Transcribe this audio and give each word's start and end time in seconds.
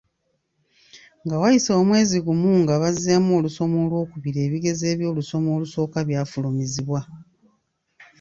Nga 1.23 1.35
wayise 1.41 1.71
omwezi 1.81 2.17
gumu 2.25 2.51
nga 2.61 2.73
bazzeemu 2.81 3.31
olusoma 3.39 3.75
olw’okubiri 3.83 4.39
ebigezo 4.45 4.85
by’olusoma 4.99 5.49
olusooka 5.57 5.97
byafulumizibwa. 6.07 6.99